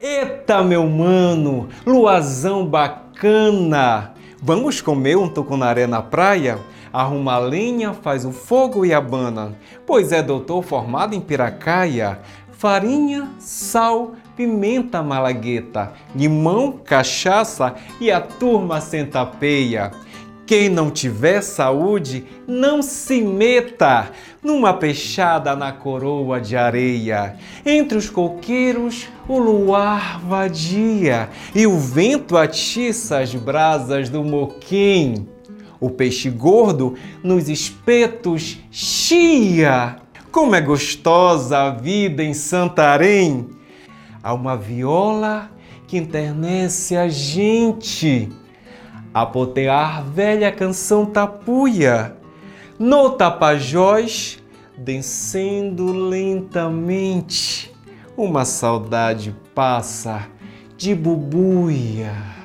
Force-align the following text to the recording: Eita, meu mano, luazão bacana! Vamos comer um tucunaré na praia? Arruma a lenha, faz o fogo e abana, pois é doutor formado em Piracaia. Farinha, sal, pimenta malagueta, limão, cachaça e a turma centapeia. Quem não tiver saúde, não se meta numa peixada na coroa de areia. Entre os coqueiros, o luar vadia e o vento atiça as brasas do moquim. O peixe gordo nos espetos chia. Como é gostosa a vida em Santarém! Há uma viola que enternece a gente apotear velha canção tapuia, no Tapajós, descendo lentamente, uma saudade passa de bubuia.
Eita, 0.00 0.62
meu 0.62 0.86
mano, 0.86 1.68
luazão 1.84 2.64
bacana! 2.64 4.14
Vamos 4.40 4.80
comer 4.80 5.16
um 5.16 5.28
tucunaré 5.28 5.88
na 5.88 6.00
praia? 6.00 6.56
Arruma 6.92 7.32
a 7.32 7.38
lenha, 7.38 7.92
faz 7.92 8.24
o 8.24 8.30
fogo 8.30 8.86
e 8.86 8.94
abana, 8.94 9.56
pois 9.84 10.12
é 10.12 10.22
doutor 10.22 10.62
formado 10.62 11.16
em 11.16 11.20
Piracaia. 11.20 12.20
Farinha, 12.52 13.28
sal, 13.40 14.12
pimenta 14.36 15.02
malagueta, 15.02 15.92
limão, 16.14 16.78
cachaça 16.84 17.74
e 18.00 18.08
a 18.08 18.20
turma 18.20 18.80
centapeia. 18.80 19.90
Quem 20.46 20.70
não 20.70 20.90
tiver 20.90 21.42
saúde, 21.42 22.24
não 22.46 22.80
se 22.82 23.20
meta 23.20 24.12
numa 24.42 24.72
peixada 24.72 25.54
na 25.54 25.72
coroa 25.72 26.40
de 26.40 26.56
areia. 26.56 27.36
Entre 27.64 27.98
os 27.98 28.08
coqueiros, 28.08 29.08
o 29.28 29.38
luar 29.38 30.20
vadia 30.20 31.28
e 31.54 31.66
o 31.66 31.78
vento 31.78 32.36
atiça 32.36 33.18
as 33.18 33.34
brasas 33.34 34.08
do 34.08 34.22
moquim. 34.22 35.26
O 35.80 35.90
peixe 35.90 36.30
gordo 36.30 36.94
nos 37.22 37.48
espetos 37.48 38.58
chia. 38.70 39.96
Como 40.30 40.54
é 40.54 40.60
gostosa 40.60 41.58
a 41.58 41.70
vida 41.70 42.22
em 42.22 42.34
Santarém! 42.34 43.48
Há 44.22 44.34
uma 44.34 44.56
viola 44.56 45.50
que 45.86 45.96
enternece 45.96 46.96
a 46.96 47.08
gente 47.08 48.28
apotear 49.12 50.04
velha 50.04 50.52
canção 50.52 51.06
tapuia, 51.06 52.16
no 52.78 53.10
Tapajós, 53.10 54.38
descendo 54.78 55.92
lentamente, 55.92 57.74
uma 58.16 58.44
saudade 58.44 59.34
passa 59.54 60.28
de 60.76 60.94
bubuia. 60.94 62.37